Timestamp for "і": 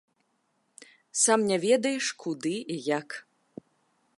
2.77-2.81